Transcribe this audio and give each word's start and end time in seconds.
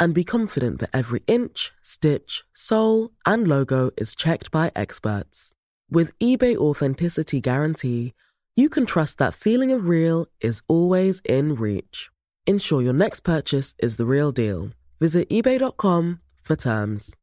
and 0.00 0.14
be 0.14 0.24
confident 0.24 0.80
that 0.80 0.90
every 0.92 1.22
inch, 1.26 1.72
stitch, 1.82 2.44
sole, 2.52 3.10
and 3.26 3.46
logo 3.46 3.90
is 3.96 4.14
checked 4.14 4.50
by 4.50 4.70
experts. 4.74 5.52
With 5.90 6.18
eBay 6.18 6.56
Authenticity 6.56 7.40
Guarantee, 7.40 8.12
you 8.56 8.68
can 8.68 8.86
trust 8.86 9.18
that 9.18 9.34
feeling 9.34 9.70
of 9.72 9.86
real 9.86 10.26
is 10.40 10.62
always 10.68 11.20
in 11.24 11.54
reach. 11.54 12.10
Ensure 12.46 12.82
your 12.82 12.92
next 12.92 13.20
purchase 13.20 13.74
is 13.78 13.96
the 13.96 14.06
real 14.06 14.32
deal. 14.32 14.70
Visit 15.00 15.28
eBay.com 15.28 16.20
for 16.42 16.56
terms. 16.56 17.16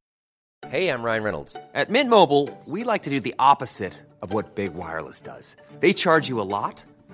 Hey, 0.70 0.90
I'm 0.90 1.04
Ryan 1.04 1.24
Reynolds. 1.24 1.58
At 1.74 1.90
Mint 1.90 2.10
Mobile, 2.10 2.50
we 2.66 2.84
like 2.84 3.04
to 3.04 3.10
do 3.10 3.20
the 3.20 3.36
opposite 3.38 3.94
of 4.22 4.34
what 4.34 4.56
Big 4.56 4.74
Wireless 4.74 5.22
does. 5.22 5.56
They 5.80 5.94
charge 5.94 6.28
you 6.28 6.42
a 6.42 6.48
lot, 6.58 6.84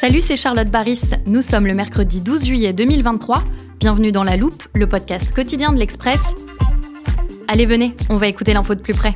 Salut, 0.00 0.22
c'est 0.22 0.34
Charlotte 0.34 0.70
Baris. 0.70 1.10
Nous 1.26 1.42
sommes 1.42 1.66
le 1.66 1.74
mercredi 1.74 2.22
12 2.22 2.46
juillet 2.46 2.72
2023. 2.72 3.44
Bienvenue 3.78 4.12
dans 4.12 4.24
La 4.24 4.38
Loupe, 4.38 4.62
le 4.74 4.88
podcast 4.88 5.34
quotidien 5.34 5.74
de 5.74 5.78
l'Express. 5.78 6.34
Allez, 7.48 7.66
venez, 7.66 7.94
on 8.08 8.16
va 8.16 8.26
écouter 8.26 8.54
l'info 8.54 8.74
de 8.74 8.80
plus 8.80 8.94
près. 8.94 9.14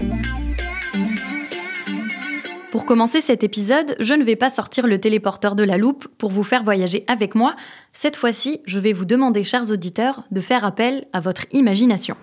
Pour 2.70 2.84
commencer 2.84 3.22
cet 3.22 3.42
épisode, 3.42 3.96
je 3.98 4.12
ne 4.12 4.24
vais 4.24 4.36
pas 4.36 4.50
sortir 4.50 4.86
le 4.86 5.00
téléporteur 5.00 5.56
de 5.56 5.64
la 5.64 5.78
loupe 5.78 6.06
pour 6.18 6.30
vous 6.30 6.44
faire 6.44 6.62
voyager 6.62 7.06
avec 7.08 7.34
moi. 7.34 7.56
Cette 7.94 8.16
fois-ci, 8.16 8.60
je 8.66 8.78
vais 8.78 8.92
vous 8.92 9.06
demander, 9.06 9.42
chers 9.42 9.70
auditeurs, 9.70 10.24
de 10.32 10.42
faire 10.42 10.66
appel 10.66 11.06
à 11.14 11.20
votre 11.20 11.46
imagination. 11.52 12.14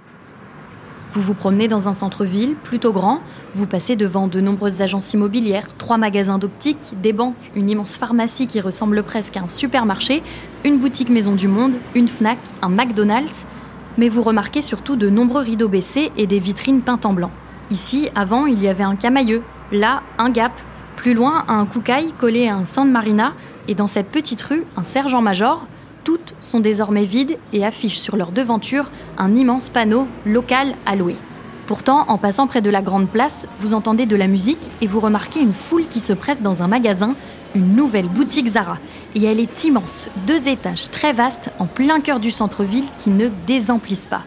Vous 1.13 1.19
vous 1.19 1.33
promenez 1.33 1.67
dans 1.67 1.89
un 1.89 1.93
centre-ville 1.93 2.55
plutôt 2.55 2.93
grand, 2.93 3.19
vous 3.53 3.67
passez 3.67 3.97
devant 3.97 4.27
de 4.27 4.39
nombreuses 4.39 4.81
agences 4.81 5.13
immobilières, 5.13 5.67
trois 5.77 5.97
magasins 5.97 6.37
d'optique, 6.37 6.93
des 7.01 7.11
banques, 7.11 7.51
une 7.53 7.69
immense 7.69 7.97
pharmacie 7.97 8.47
qui 8.47 8.61
ressemble 8.61 9.03
presque 9.03 9.35
à 9.35 9.41
un 9.41 9.49
supermarché, 9.49 10.23
une 10.63 10.77
boutique 10.77 11.09
Maison 11.09 11.33
du 11.33 11.49
Monde, 11.49 11.73
une 11.95 12.07
FNAC, 12.07 12.37
un 12.61 12.69
McDonald's, 12.69 13.45
mais 13.97 14.07
vous 14.07 14.21
remarquez 14.21 14.61
surtout 14.61 14.95
de 14.95 15.09
nombreux 15.09 15.41
rideaux 15.41 15.67
baissés 15.67 16.13
et 16.15 16.27
des 16.27 16.39
vitrines 16.39 16.81
peintes 16.81 17.05
en 17.05 17.11
blanc. 17.11 17.31
Ici, 17.71 18.07
avant, 18.15 18.45
il 18.45 18.63
y 18.63 18.69
avait 18.69 18.85
un 18.85 18.95
camailleux, 18.95 19.43
là, 19.73 20.03
un 20.17 20.29
Gap, 20.29 20.53
plus 20.95 21.13
loin, 21.13 21.43
un 21.49 21.65
Koukaï 21.65 22.13
collé 22.13 22.47
à 22.47 22.55
un 22.55 22.63
San 22.63 22.89
Marina, 22.89 23.33
et 23.67 23.75
dans 23.75 23.87
cette 23.87 24.11
petite 24.11 24.41
rue, 24.43 24.63
un 24.77 24.83
sergent-major, 24.83 25.67
toutes 26.03 26.33
sont 26.39 26.59
désormais 26.59 27.05
vides 27.05 27.37
et 27.53 27.65
affichent 27.65 27.99
sur 27.99 28.17
leur 28.17 28.31
devanture 28.31 28.85
un 29.17 29.35
immense 29.35 29.69
panneau 29.69 30.07
local 30.25 30.75
à 30.85 30.95
louer. 30.95 31.15
Pourtant, 31.67 32.05
en 32.09 32.17
passant 32.17 32.47
près 32.47 32.61
de 32.61 32.69
la 32.69 32.81
grande 32.81 33.07
place, 33.07 33.47
vous 33.59 33.73
entendez 33.73 34.05
de 34.05 34.15
la 34.15 34.27
musique 34.27 34.71
et 34.81 34.87
vous 34.87 34.99
remarquez 34.99 35.39
une 35.39 35.53
foule 35.53 35.87
qui 35.87 35.99
se 35.99 36.13
presse 36.13 36.41
dans 36.41 36.61
un 36.61 36.67
magasin, 36.67 37.15
une 37.55 37.75
nouvelle 37.75 38.09
boutique 38.09 38.49
Zara. 38.49 38.77
Et 39.15 39.23
elle 39.23 39.39
est 39.39 39.63
immense, 39.63 40.09
deux 40.27 40.47
étages 40.47 40.89
très 40.89 41.13
vastes 41.13 41.49
en 41.59 41.65
plein 41.65 42.01
cœur 42.01 42.19
du 42.19 42.31
centre-ville 42.31 42.85
qui 42.95 43.09
ne 43.09 43.29
désemplissent 43.47 44.07
pas. 44.07 44.23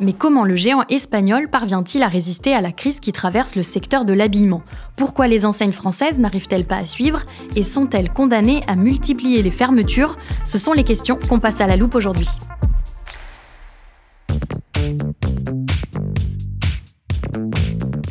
Mais 0.00 0.12
comment 0.12 0.44
le 0.44 0.54
géant 0.54 0.82
espagnol 0.88 1.48
parvient-il 1.48 2.02
à 2.02 2.08
résister 2.08 2.52
à 2.52 2.60
la 2.60 2.72
crise 2.72 3.00
qui 3.00 3.12
traverse 3.12 3.54
le 3.54 3.62
secteur 3.62 4.04
de 4.04 4.12
l'habillement? 4.12 4.62
Pourquoi 4.96 5.28
les 5.28 5.46
enseignes 5.46 5.72
françaises 5.72 6.18
n'arrivent-elles 6.18 6.64
pas 6.64 6.78
à 6.78 6.84
suivre? 6.84 7.22
Et 7.54 7.62
sont-elles 7.62 8.10
condamnées 8.10 8.62
à 8.66 8.74
multiplier 8.74 9.42
les 9.42 9.50
fermetures? 9.52 10.18
Ce 10.44 10.58
sont 10.58 10.72
les 10.72 10.84
questions 10.84 11.18
qu'on 11.28 11.38
passe 11.38 11.60
à 11.60 11.66
la 11.66 11.76
loupe 11.76 11.94
aujourd'hui. 11.94 12.28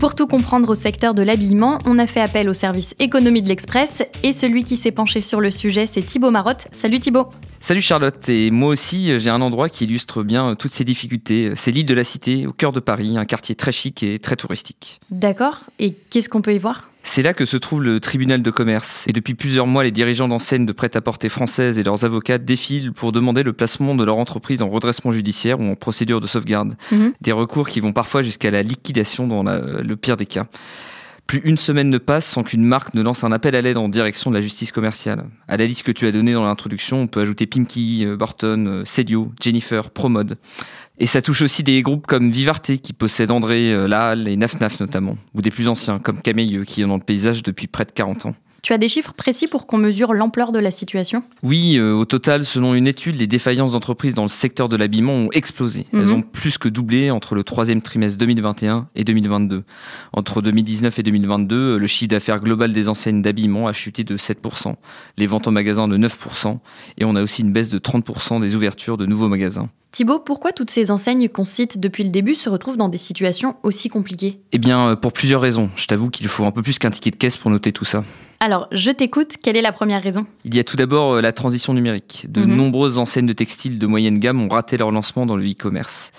Pour 0.04 0.16
tout 0.16 0.28
comprendre 0.28 0.68
au 0.68 0.76
secteur 0.76 1.14
de 1.14 1.22
l'habillement, 1.22 1.78
on 1.86 1.98
a 1.98 2.06
fait 2.08 2.20
appel 2.20 2.50
au 2.50 2.54
service 2.54 2.94
économie 3.00 3.42
de 3.42 3.48
l'Express 3.48 4.04
et 4.22 4.34
celui 4.34 4.66
qui 4.66 4.76
s'est 4.76 4.92
penché 4.92 5.22
sur 5.22 5.40
le 5.40 5.50
sujet, 5.50 5.88
c'est 5.88 6.02
Thibaut 6.02 6.30
Marotte. 6.30 6.68
Salut 6.74 7.00
Thibaut. 7.00 7.30
Salut 7.62 7.80
Charlotte, 7.80 8.28
et 8.28 8.52
moi 8.52 8.68
aussi 8.68 9.18
j'ai 9.18 9.30
un 9.30 9.40
endroit 9.40 9.70
qui 9.70 9.86
illustre 9.86 10.24
bien 10.24 10.56
toutes 10.56 10.74
ces 10.74 10.84
difficultés. 10.84 11.54
C'est 11.56 11.72
l'île 11.72 11.86
de 11.86 11.94
la 11.94 12.04
Cité, 12.04 12.46
au 12.46 12.52
cœur 12.52 12.74
de 12.74 12.82
Paris, 12.82 13.18
un 13.18 13.24
quartier 13.24 13.56
très 13.56 13.72
chic 13.72 14.04
et 14.04 14.20
très 14.20 14.36
touristique. 14.36 15.00
D'accord, 15.10 15.62
et 15.80 15.94
qu'est-ce 15.94 16.28
qu'on 16.28 16.42
peut 16.42 16.54
y 16.54 16.60
voir? 16.60 16.90
C'est 17.04 17.22
là 17.22 17.34
que 17.34 17.46
se 17.46 17.58
trouve 17.58 17.84
le 17.84 18.00
tribunal 18.00 18.42
de 18.42 18.50
commerce. 18.50 19.06
Et 19.08 19.14
depuis 19.14 19.34
plusieurs 19.34 19.68
mois, 19.68 19.84
les 19.84 19.92
dirigeants 19.92 20.28
d'enseignes 20.30 20.66
de 20.66 20.72
prêt-à-porter 20.72 21.30
françaises 21.30 21.78
et 21.78 21.84
leurs 21.84 22.06
avocats 22.06 22.38
défilent 22.38 22.94
pour 22.94 23.12
demander 23.12 23.44
le 23.44 23.52
placement 23.54 23.94
de 23.94 24.04
leur 24.04 24.18
entreprise 24.18 24.62
en 24.62 24.70
redressement 24.70 25.12
judiciaire 25.12 25.60
ou 25.60 25.70
en 25.70 25.76
procédure 25.76 26.22
de 26.22 26.28
sauvegarde. 26.28 26.76
Mhm. 26.92 27.14
Des 27.22 27.32
recours 27.34 27.68
qui 27.68 27.80
vont 27.82 27.92
parfois 27.94 28.22
jusqu'à 28.22 28.52
la 28.52 28.64
liquidation 28.64 29.28
dans 29.28 29.44
la- 29.44 29.60
le 29.60 29.96
pire 29.98 30.18
des 30.18 30.26
cas. 30.26 30.48
Plus 31.28 31.42
une 31.46 31.58
semaine 31.58 31.90
ne 31.90 31.98
passe 31.98 32.26
sans 32.26 32.44
qu'une 32.44 32.66
marque 32.66 32.94
ne 32.94 33.02
lance 33.02 33.24
un 33.24 33.32
appel 33.32 33.56
à 33.56 33.62
l'aide 33.62 33.78
en 33.78 33.90
direction 33.90 34.30
de 34.30 34.36
la 34.36 34.42
justice 34.42 34.72
commerciale. 34.72 35.26
À 35.48 35.58
la 35.58 35.66
liste 35.66 35.84
que 35.84 35.92
tu 35.92 36.06
as 36.06 36.12
donnée 36.12 36.34
dans 36.34 36.46
l'introduction, 36.46 37.02
on 37.02 37.08
peut 37.08 37.22
ajouter 37.22 37.46
Pimki, 37.48 38.06
euh, 38.06 38.18
Burton, 38.18 38.68
euh, 38.68 38.86
Cedio, 38.86 39.32
Jennifer, 39.42 39.90
Promode. 39.90 40.38
Et 41.00 41.08
ça 41.08 41.22
touche 41.22 41.42
aussi 41.42 41.64
des 41.64 41.82
groupes 41.82 42.06
comme 42.08 42.30
Vivarte 42.30 42.78
qui 42.78 42.94
possèdent 42.94 43.32
André, 43.32 43.74
euh, 43.74 43.88
Laal 43.88 44.28
et 44.28 44.36
Nafnaf 44.36 44.80
notamment, 44.80 45.18
ou 45.34 45.42
des 45.42 45.50
plus 45.50 45.68
anciens 45.68 45.98
comme 45.98 46.22
Cameilleux 46.22 46.66
qui 46.66 46.82
est 46.82 46.86
dans 46.86 46.98
le 46.98 47.04
paysage 47.04 47.42
depuis 47.42 47.68
près 47.68 47.86
de 47.86 47.92
40 47.92 48.28
ans. 48.28 48.36
Tu 48.64 48.72
as 48.72 48.78
des 48.78 48.88
chiffres 48.88 49.12
précis 49.12 49.48
pour 49.48 49.68
qu'on 49.68 49.78
mesure 49.78 50.14
l'ampleur 50.14 50.54
de 50.54 50.60
la 50.60 50.72
situation? 50.72 51.22
Oui, 51.44 51.76
euh, 51.78 51.92
au 51.92 52.06
total, 52.06 52.46
selon 52.46 52.76
une 52.76 52.88
étude, 52.88 53.18
les 53.18 53.28
défaillances 53.28 53.74
d'entreprises 53.74 54.14
dans 54.14 54.22
le 54.24 54.30
secteur 54.30 54.70
de 54.70 54.78
l'habillement 54.78 55.12
ont 55.12 55.30
explosé. 55.34 55.86
Elles 55.92 56.06
Mhm. 56.06 56.14
ont 56.14 56.22
plus 56.22 56.58
que 56.58 56.70
doublé 56.70 57.12
entre 57.12 57.36
le 57.36 57.44
troisième 57.44 57.82
trimestre 57.82 58.18
2021 58.18 58.88
et 58.96 59.04
2022. 59.04 59.66
Entre 60.14 60.42
2019 60.42 60.98
et 60.98 61.04
2022, 61.04 61.56
euh, 61.58 61.78
le 61.78 61.88
chiffre 61.88 62.08
d'affaires 62.08 62.40
global 62.40 62.72
des 62.72 62.88
enseignes 62.88 63.22
d'habillement 63.22 63.68
a 63.68 63.74
chuté 63.74 64.06
de 64.06 64.16
7%, 64.16 64.78
les 65.18 65.28
ventes 65.28 65.46
en 65.50 65.52
magasin 65.52 65.90
de 65.90 65.98
9%, 65.98 66.62
et 66.98 67.04
on 67.04 67.18
a 67.18 67.22
aussi 67.22 67.42
une 67.42 67.52
baisse 67.52 67.70
de 67.70 67.80
30% 67.80 68.40
des 68.40 68.56
ouvertures 68.56 68.96
de 68.98 69.06
nouveaux 69.06 69.28
magasins. 69.28 69.68
Thibaut, 69.92 70.20
pourquoi 70.20 70.54
toutes 70.54 70.72
ces 70.72 70.90
enseignes 70.90 71.28
qu'on 71.30 71.46
cite 71.46 71.80
depuis 71.80 72.04
le 72.04 72.10
début 72.10 72.34
se 72.34 72.50
retrouvent 72.50 72.78
dans 72.78 72.90
des 72.90 72.98
situations 72.98 73.58
aussi 73.62 73.90
compliquées? 73.90 74.40
Eh 74.54 74.58
bien, 74.58 74.88
euh, 74.88 74.96
pour 74.96 75.12
plusieurs 75.12 75.42
raisons. 75.42 75.70
Je 75.76 75.86
t'avoue 75.86 76.10
qu'il 76.10 76.28
faut 76.30 76.46
un 76.46 76.52
peu 76.52 76.64
plus 76.64 76.80
qu'un 76.80 76.90
ticket 76.90 77.12
de 77.12 77.16
caisse 77.18 77.38
pour 77.38 77.52
noter 77.52 77.72
tout 77.74 77.86
ça. 77.86 78.04
Alors, 78.46 78.68
je 78.74 78.92
t'écoute, 78.92 79.36
quelle 79.42 79.56
est 79.56 79.62
la 79.62 79.72
première 79.72 80.04
raison? 80.04 80.26
Il 80.44 80.54
y 80.54 80.60
a 80.60 80.66
tout 80.66 80.76
d'abord 80.76 81.14
euh, 81.14 81.22
la 81.22 81.32
transition 81.32 81.74
numérique. 81.74 82.26
De 82.28 82.42
Mhm. 82.42 82.56
nombreuses 82.58 82.98
enseignes 82.98 83.26
de 83.26 83.32
textiles 83.32 83.80
de 83.80 83.88
moyenne 83.88 84.20
gamme 84.20 84.42
ont 84.42 84.50
raté 84.50 84.76
leur 84.76 84.92
lancement 84.92 85.26
dans 85.26 85.38
le 85.38 85.50
e-commerce. 85.50 86.12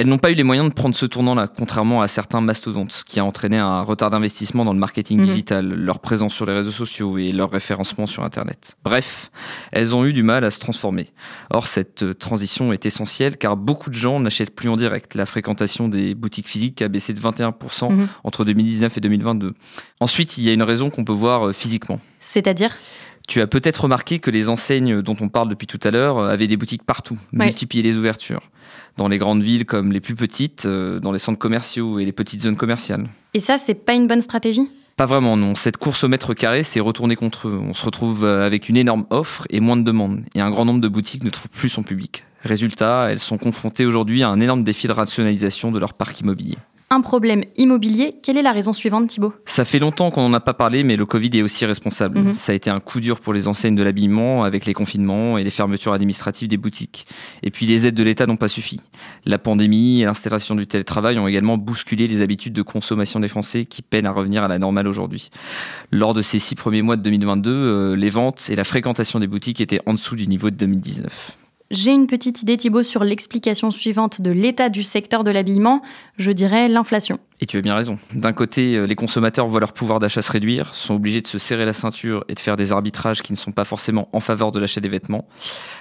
Elles 0.00 0.06
n'ont 0.06 0.18
pas 0.18 0.30
eu 0.30 0.34
les 0.34 0.44
moyens 0.44 0.68
de 0.68 0.74
prendre 0.74 0.94
ce 0.94 1.06
tournant-là, 1.06 1.48
contrairement 1.48 2.02
à 2.02 2.06
certains 2.06 2.40
mastodontes, 2.40 2.92
ce 2.92 3.02
qui 3.04 3.18
a 3.18 3.24
entraîné 3.24 3.56
un 3.58 3.82
retard 3.82 4.10
d'investissement 4.10 4.64
dans 4.64 4.72
le 4.72 4.78
marketing 4.78 5.18
Mhm. 5.18 5.26
digital, 5.26 5.66
leur 5.74 5.98
présence 5.98 6.32
sur 6.34 6.46
les 6.46 6.52
réseaux 6.52 6.70
sociaux 6.70 7.18
et 7.18 7.32
leur 7.32 7.50
référencement 7.50 8.06
sur 8.06 8.22
Internet. 8.22 8.76
Bref, 8.84 9.32
elles 9.72 9.96
ont 9.96 10.04
eu 10.04 10.12
du 10.12 10.22
mal 10.22 10.44
à 10.44 10.52
se 10.52 10.60
transformer. 10.60 11.08
Or, 11.50 11.66
cette 11.66 12.04
euh, 12.04 12.14
transition 12.14 12.72
est 12.72 12.86
essentielle 12.86 13.36
car 13.38 13.56
beaucoup 13.56 13.90
de 13.90 13.96
gens 13.96 14.20
n'achètent 14.20 14.54
plus 14.54 14.68
en 14.68 14.76
direct. 14.76 15.16
La 15.16 15.26
fréquentation 15.26 15.88
des 15.88 16.14
boutiques 16.14 16.46
physiques 16.46 16.80
a 16.80 16.86
baissé 16.86 17.12
de 17.12 17.18
21% 17.20 17.90
Mhm. 17.90 18.06
entre 18.22 18.44
2019 18.44 18.96
et 18.96 19.00
2022. 19.00 19.54
Ensuite, 19.98 20.38
il 20.38 20.44
y 20.44 20.48
a 20.48 20.52
une 20.52 20.62
raison 20.62 20.90
qu'on 20.90 21.04
peut 21.04 21.12
voir 21.12 21.48
euh, 21.48 21.52
physiquement. 21.52 21.98
C'est-à-dire? 22.20 22.76
Tu 23.26 23.40
as 23.40 23.46
peut-être 23.48 23.82
remarqué 23.82 24.20
que 24.20 24.30
les 24.30 24.48
enseignes 24.48 25.02
dont 25.02 25.16
on 25.20 25.28
parle 25.28 25.48
depuis 25.50 25.66
tout 25.66 25.80
à 25.82 25.90
l'heure 25.90 26.18
euh, 26.18 26.30
avaient 26.30 26.46
des 26.46 26.56
boutiques 26.56 26.84
partout, 26.84 27.18
Ouais. 27.32 27.46
multiplier 27.46 27.82
les 27.82 27.94
ouvertures. 27.96 28.40
Dans 28.98 29.06
les 29.06 29.18
grandes 29.18 29.44
villes 29.44 29.64
comme 29.64 29.92
les 29.92 30.00
plus 30.00 30.16
petites, 30.16 30.66
euh, 30.66 30.98
dans 30.98 31.12
les 31.12 31.20
centres 31.20 31.38
commerciaux 31.38 32.00
et 32.00 32.04
les 32.04 32.10
petites 32.10 32.42
zones 32.42 32.56
commerciales. 32.56 33.08
Et 33.32 33.38
ça, 33.38 33.56
c'est 33.56 33.74
pas 33.74 33.94
une 33.94 34.08
bonne 34.08 34.20
stratégie? 34.20 34.68
Pas 34.96 35.06
vraiment, 35.06 35.36
non. 35.36 35.54
Cette 35.54 35.76
course 35.76 36.02
au 36.02 36.08
mètre 36.08 36.34
carré 36.34 36.64
s'est 36.64 36.80
retournée 36.80 37.14
contre 37.14 37.46
eux. 37.46 37.60
On 37.64 37.74
se 37.74 37.84
retrouve 37.84 38.24
euh, 38.24 38.44
avec 38.44 38.68
une 38.68 38.76
énorme 38.76 39.06
offre 39.10 39.46
et 39.50 39.60
moins 39.60 39.76
de 39.76 39.84
demandes. 39.84 40.24
Et 40.34 40.40
un 40.40 40.50
grand 40.50 40.64
nombre 40.64 40.80
de 40.80 40.88
boutiques 40.88 41.22
ne 41.22 41.30
trouvent 41.30 41.48
plus 41.50 41.68
son 41.68 41.84
public. 41.84 42.24
Résultat, 42.42 43.06
elles 43.08 43.20
sont 43.20 43.38
confrontées 43.38 43.86
aujourd'hui 43.86 44.24
à 44.24 44.28
un 44.30 44.40
énorme 44.40 44.64
défi 44.64 44.88
de 44.88 44.92
rationalisation 44.92 45.70
de 45.70 45.78
leur 45.78 45.94
parc 45.94 46.18
immobilier 46.18 46.58
un 46.90 47.00
problème 47.02 47.44
immobilier. 47.56 48.16
Quelle 48.22 48.38
est 48.38 48.42
la 48.42 48.52
raison 48.52 48.72
suivante, 48.72 49.08
Thibault 49.08 49.34
Ça 49.44 49.64
fait 49.64 49.78
longtemps 49.78 50.10
qu'on 50.10 50.28
n'en 50.28 50.34
a 50.34 50.40
pas 50.40 50.54
parlé, 50.54 50.84
mais 50.84 50.96
le 50.96 51.04
Covid 51.04 51.30
est 51.34 51.42
aussi 51.42 51.66
responsable. 51.66 52.20
Mhm. 52.20 52.32
Ça 52.32 52.52
a 52.52 52.54
été 52.54 52.70
un 52.70 52.80
coup 52.80 53.00
dur 53.00 53.20
pour 53.20 53.34
les 53.34 53.46
enseignes 53.46 53.74
de 53.74 53.82
l'habillement 53.82 54.44
avec 54.44 54.64
les 54.64 54.72
confinements 54.72 55.36
et 55.36 55.44
les 55.44 55.50
fermetures 55.50 55.92
administratives 55.92 56.48
des 56.48 56.56
boutiques. 56.56 57.06
Et 57.42 57.50
puis 57.50 57.66
les 57.66 57.86
aides 57.86 57.94
de 57.94 58.02
l'État 58.02 58.26
n'ont 58.26 58.36
pas 58.36 58.48
suffi. 58.48 58.80
La 59.26 59.38
pandémie 59.38 60.00
et 60.02 60.04
l'installation 60.04 60.54
du 60.54 60.66
télétravail 60.66 61.18
ont 61.18 61.28
également 61.28 61.58
bousculé 61.58 62.08
les 62.08 62.22
habitudes 62.22 62.54
de 62.54 62.62
consommation 62.62 63.20
des 63.20 63.28
Français 63.28 63.66
qui 63.66 63.82
peinent 63.82 64.06
à 64.06 64.12
revenir 64.12 64.42
à 64.42 64.48
la 64.48 64.58
normale 64.58 64.88
aujourd'hui. 64.88 65.30
Lors 65.92 66.14
de 66.14 66.22
ces 66.22 66.38
six 66.38 66.54
premiers 66.54 66.82
mois 66.82 66.96
de 66.96 67.02
2022, 67.02 67.50
euh, 67.50 67.96
les 67.96 68.10
ventes 68.10 68.48
et 68.50 68.56
la 68.56 68.64
fréquentation 68.64 69.18
des 69.18 69.26
boutiques 69.26 69.60
étaient 69.60 69.80
en 69.86 69.92
dessous 69.92 70.16
du 70.16 70.26
niveau 70.26 70.50
de 70.50 70.56
2019. 70.56 71.36
J'ai 71.70 71.92
une 71.92 72.06
petite 72.06 72.40
idée, 72.42 72.56
Thibault, 72.56 72.82
sur 72.82 73.04
l'explication 73.04 73.70
suivante 73.70 74.22
de 74.22 74.30
l'état 74.30 74.70
du 74.70 74.82
secteur 74.82 75.22
de 75.22 75.30
l'habillement. 75.30 75.82
Je 76.16 76.30
dirais 76.30 76.66
l'inflation. 76.68 77.18
Et 77.40 77.46
tu 77.46 77.56
as 77.56 77.60
bien 77.60 77.74
raison. 77.74 77.98
D'un 78.14 78.32
côté, 78.32 78.76
euh, 78.76 78.86
les 78.86 78.96
consommateurs 78.96 79.46
voient 79.46 79.60
leur 79.60 79.72
pouvoir 79.72 80.00
d'achat 80.00 80.22
se 80.22 80.32
réduire, 80.32 80.74
sont 80.74 80.94
obligés 80.94 81.20
de 81.20 81.28
se 81.28 81.38
serrer 81.38 81.64
la 81.64 81.72
ceinture 81.72 82.24
et 82.28 82.34
de 82.34 82.40
faire 82.40 82.56
des 82.56 82.72
arbitrages 82.72 83.22
qui 83.22 83.32
ne 83.32 83.38
sont 83.38 83.52
pas 83.52 83.64
forcément 83.64 84.08
en 84.12 84.20
faveur 84.20 84.50
de 84.50 84.58
l'achat 84.58 84.80
des 84.80 84.88
vêtements. 84.88 85.28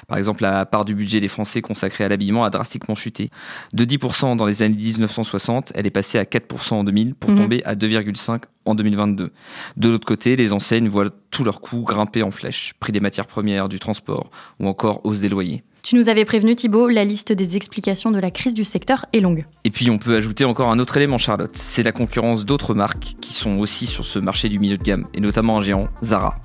Par 0.08 0.18
exemple, 0.18 0.44
la 0.44 0.66
part 0.66 0.86
du 0.86 0.94
budget 0.94 1.20
des 1.20 1.28
Français 1.28 1.62
consacré 1.62 2.04
à 2.04 2.10
l'habillement 2.10 2.44
a 2.44 2.52
drastiquement 2.52 2.96
chuté. 2.96 3.32
De 3.74 3.86
10% 3.86 4.36
dans 4.38 4.46
les 4.46 4.62
années 4.62 4.76
1960, 4.76 5.72
elle 5.74 5.88
est 5.88 5.92
passée 5.92 6.20
à 6.20 6.24
4% 6.24 6.76
en 6.76 6.84
2000 6.84 7.16
pour 7.16 7.32
mhm. 7.32 7.38
tomber 7.38 7.64
à 7.66 7.76
2,5% 7.76 8.42
en 8.66 8.76
2022. 8.76 9.32
De 9.78 9.90
l'autre 9.90 10.06
côté, 10.06 10.36
les 10.36 10.54
enseignes 10.54 10.90
voient 10.90 11.10
tous 11.32 11.44
leurs 11.44 11.62
coûts 11.62 11.84
grimper 11.84 12.22
en 12.22 12.32
flèche. 12.32 12.74
Prix 12.80 12.92
des 12.92 13.00
matières 13.00 13.28
premières, 13.28 13.70
du 13.70 13.80
transport 13.80 14.30
ou 14.60 14.68
encore 14.68 15.02
hausse 15.06 15.20
des 15.20 15.30
loyers. 15.30 15.64
Tu 15.88 15.96
nous 15.96 16.10
avais 16.10 16.26
prévenu, 16.26 16.54
Thibault, 16.54 16.90
la 16.90 17.06
liste 17.06 17.32
des 17.32 17.56
explications 17.56 18.12
de 18.12 18.20
la 18.20 18.30
crise 18.30 18.54
du 18.54 18.66
secteur 18.66 19.06
est 19.14 19.22
longue. 19.22 19.46
Et 19.64 19.70
puis 19.70 19.90
on 19.90 19.98
peut 19.98 20.18
ajouter 20.18 20.44
encore 20.44 20.70
un 20.70 20.80
autre 20.80 20.98
élément, 20.98 21.18
Charlotte. 21.18 21.47
C'est 21.54 21.84
la 21.84 21.92
concurrence 21.92 22.46
d'autres 22.46 22.74
marques 22.74 23.16
qui 23.22 23.34
sont 23.34 23.60
aussi 23.60 23.86
sur 23.86 24.06
ce 24.06 24.20
marché 24.20 24.50
du 24.50 24.60
milieu 24.60 24.78
de 24.78 24.84
gamme, 24.84 25.08
et 25.14 25.20
notamment 25.20 25.58
un 25.58 25.62
géant, 25.62 25.88
Zara. 26.04 26.36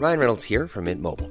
Ryan 0.00 0.18
Reynolds 0.18 0.44
here 0.44 0.68
from 0.68 0.84
Mint 0.84 1.00
Mobile. 1.00 1.30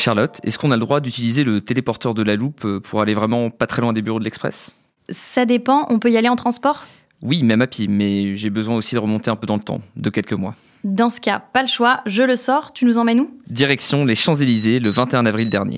Charlotte, 0.00 0.40
est-ce 0.44 0.58
qu'on 0.58 0.70
a 0.70 0.76
le 0.76 0.80
droit 0.80 1.00
d'utiliser 1.00 1.44
le 1.44 1.60
téléporteur 1.60 2.14
de 2.14 2.22
la 2.22 2.34
loupe 2.34 2.64
euh, 2.64 2.80
pour 2.80 3.02
aller 3.02 3.12
vraiment 3.12 3.50
pas 3.50 3.66
très 3.66 3.82
loin 3.82 3.92
des 3.92 4.00
bureaux 4.00 4.18
de 4.18 4.24
l'Express? 4.24 4.78
Ça 5.10 5.44
dépend, 5.44 5.86
on 5.90 5.98
peut 5.98 6.10
y 6.10 6.16
aller 6.16 6.30
en 6.30 6.36
transport? 6.36 6.86
Oui, 7.20 7.42
même 7.42 7.60
à 7.60 7.66
pied, 7.66 7.86
mais 7.86 8.34
j'ai 8.34 8.48
besoin 8.48 8.76
aussi 8.76 8.94
de 8.94 9.00
remonter 9.00 9.30
un 9.30 9.36
peu 9.36 9.46
dans 9.46 9.56
le 9.56 9.62
temps, 9.62 9.82
de 9.96 10.08
quelques 10.08 10.32
mois. 10.32 10.54
Dans 10.84 11.10
ce 11.10 11.20
cas, 11.20 11.38
pas 11.38 11.60
le 11.60 11.68
choix, 11.68 12.00
je 12.06 12.22
le 12.22 12.34
sors, 12.34 12.72
tu 12.72 12.86
nous 12.86 12.96
emmènes 12.96 13.20
où? 13.20 13.30
Direction 13.48 14.06
les 14.06 14.14
Champs-Élysées 14.14 14.80
le 14.80 14.88
21 14.88 15.26
avril 15.26 15.50
dernier. 15.50 15.76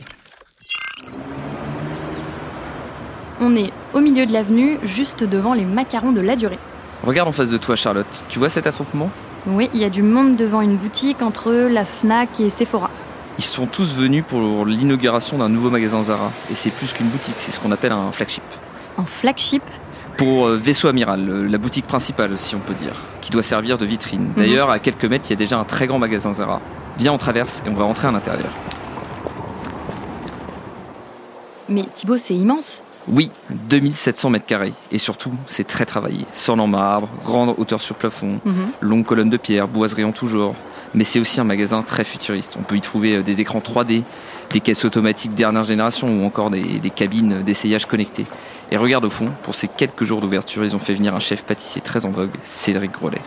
On 3.41 3.57
est 3.57 3.73
au 3.93 4.01
milieu 4.01 4.25
de 4.25 4.33
l'avenue, 4.33 4.79
juste 4.85 5.25
devant 5.25 5.53
les 5.53 5.65
macarons 5.65 6.13
de 6.13 6.21
la 6.21 6.37
durée. 6.37 6.61
Regarde 7.03 7.29
en 7.29 7.33
face 7.33 7.51
de 7.51 7.57
toi, 7.57 7.75
Charlotte. 7.75 8.25
Tu 8.29 8.39
vois 8.39 8.51
cet 8.51 8.69
attroupement? 8.69 9.11
Oui, 9.49 9.69
il 9.75 9.81
y 9.81 9.85
a 9.85 9.91
du 9.91 10.05
monde 10.05 10.37
devant 10.37 10.61
une 10.61 10.77
boutique 10.77 11.23
entre 11.23 11.51
la 11.51 11.85
Fnac 11.85 12.39
et 12.39 12.51
Sephora. 12.51 12.89
Ils 13.39 13.45
sont 13.45 13.67
tous 13.67 13.95
venus 13.95 14.25
pour 14.27 14.67
l'inauguration 14.67 15.39
d'un 15.39 15.49
nouveau 15.49 15.71
magasin 15.71 16.03
Zara. 16.03 16.31
Et 16.51 16.55
c'est 16.55 16.71
plus 16.71 16.93
qu'une 16.93 17.09
boutique, 17.09 17.35
c'est 17.39 17.51
ce 17.51 17.61
qu'on 17.61 17.73
appelle 17.73 17.93
un 17.93 18.13
flagship. 18.13 18.45
Un 18.99 19.05
flagship 19.05 19.63
Pour 20.17 20.47
euh, 20.47 20.57
Vaisseau 20.57 20.89
Amiral, 20.89 21.47
la 21.47 21.59
boutique 21.59 21.87
principale, 21.87 22.37
si 22.37 22.55
on 22.55 22.61
peut 22.61 22.75
dire, 22.75 22.95
qui 23.21 23.31
doit 23.31 23.43
servir 23.43 23.79
de 23.79 23.87
vitrine. 23.87 24.29
Mhm. 24.29 24.35
D'ailleurs, 24.37 24.71
à 24.71 24.79
quelques 24.79 25.07
mètres, 25.07 25.25
il 25.29 25.31
y 25.31 25.33
a 25.33 25.37
déjà 25.37 25.59
un 25.59 25.65
très 25.65 25.87
grand 25.87 25.99
magasin 25.99 26.33
Zara. 26.33 26.61
Viens, 26.99 27.13
on 27.13 27.19
traverse 27.19 27.63
et 27.67 27.71
on 27.71 27.75
va 27.75 27.85
rentrer 27.85 28.09
à 28.09 28.13
l'intérieur. 28.13 28.51
Mais 31.69 31.85
Thibaut, 31.93 32.19
c'est 32.19 32.35
immense. 32.35 32.83
Oui, 33.09 33.31
2700 33.51 34.31
mètres 34.31 34.47
carrés. 34.47 34.75
Et 34.91 34.99
surtout, 34.99 35.33
c'est 35.49 35.67
très 35.67 35.87
travaillé. 35.87 36.27
Sol 36.33 36.61
en 36.61 36.67
marbre, 36.67 37.09
grande 37.25 37.55
hauteur 37.57 37.81
sur 37.81 37.97
plafond, 37.97 38.41
mhm. 38.45 38.71
longue 38.81 39.05
colonne 39.05 39.31
de 39.31 39.39
pierre, 39.39 39.69
boiserie 39.69 40.05
en 40.05 40.13
tout 40.13 40.29
genre 40.29 40.55
mais 40.95 41.05
c'est 41.05 41.21
aussi 41.21 41.41
un 41.41 41.45
magasin 41.45 41.83
très 41.83 42.05
futuriste. 42.05 42.57
On 42.59 42.63
peut 42.63 42.77
y 42.77 42.81
trouver 42.81 43.17
euh, 43.17 43.23
des 43.23 43.41
écrans 43.41 43.61
3D, 43.61 44.03
des 44.51 44.61
caisses 44.61 44.85
automatiques 44.85 45.35
dernière 45.35 45.65
génération 45.65 46.09
ou 46.09 46.25
encore 46.25 46.51
des, 46.51 46.91
cabines 46.95 47.43
d'essayage 47.43 47.87
connectées. 47.87 48.27
Et 48.71 48.77
regarde 48.77 49.05
au 49.05 49.11
fond, 49.11 49.31
pour 49.43 49.55
ces 49.55 49.69
quelques 49.69 50.05
jours 50.05 50.21
d'ouverture, 50.21 50.65
ils 50.65 50.77
ont 50.77 50.79
fait 50.79 50.95
venir 50.95 51.15
un 51.15 51.21
chef 51.21 51.45
pâtissier 51.45 51.81
très 51.81 52.07
en 52.07 52.11
vogue, 52.11 52.31
Cédric 52.43 52.93
Grolet. 52.93 53.21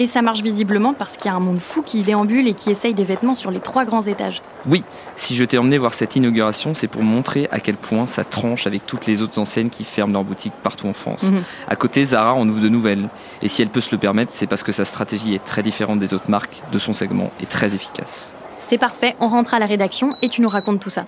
Et 0.00 0.06
ça 0.06 0.22
marche 0.22 0.40
visiblement 0.40 0.94
parce 0.94 1.18
qu'il 1.18 1.26
y 1.26 1.28
a 1.28 1.36
un 1.36 1.40
monde 1.40 1.58
fou 1.58 1.82
qui 1.82 2.02
déambule 2.02 2.48
et 2.48 2.54
qui 2.54 2.70
essaye 2.70 2.94
des 2.94 3.04
vêtements 3.04 3.34
sur 3.34 3.50
les 3.50 3.60
trois 3.60 3.84
grands 3.84 4.00
étages. 4.00 4.40
Oui, 4.66 4.82
si 5.14 5.36
je 5.36 5.44
t'ai 5.44 5.58
emmené 5.58 5.76
voir 5.76 5.92
cette 5.92 6.16
inauguration, 6.16 6.72
c'est 6.72 6.88
pour 6.88 7.02
montrer 7.02 7.48
à 7.52 7.60
quel 7.60 7.76
point 7.76 8.06
ça 8.06 8.24
tranche 8.24 8.66
avec 8.66 8.86
toutes 8.86 9.04
les 9.04 9.20
autres 9.20 9.38
enseignes 9.38 9.68
qui 9.68 9.84
ferment 9.84 10.14
leurs 10.14 10.24
boutiques 10.24 10.54
partout 10.62 10.86
en 10.86 10.94
France. 10.94 11.24
Mhm. 11.24 11.42
À 11.68 11.76
côté, 11.76 12.02
Zara 12.02 12.32
en 12.32 12.48
ouvre 12.48 12.62
de 12.62 12.70
nouvelles. 12.70 13.10
Et 13.42 13.48
si 13.48 13.60
elle 13.60 13.68
peut 13.68 13.82
se 13.82 13.90
le 13.92 13.98
permettre, 13.98 14.32
c'est 14.32 14.46
parce 14.46 14.62
que 14.62 14.72
sa 14.72 14.86
stratégie 14.86 15.34
est 15.34 15.44
très 15.44 15.62
différente 15.62 16.00
des 16.00 16.14
autres 16.14 16.30
marques 16.30 16.62
de 16.72 16.78
son 16.78 16.94
segment 16.94 17.30
et 17.42 17.44
très 17.44 17.74
efficace. 17.74 18.32
C'est 18.58 18.78
parfait, 18.78 19.16
on 19.20 19.28
rentre 19.28 19.52
à 19.52 19.58
la 19.58 19.66
rédaction 19.66 20.16
et 20.22 20.30
tu 20.30 20.40
nous 20.40 20.48
racontes 20.48 20.80
tout 20.80 20.88
ça. 20.88 21.04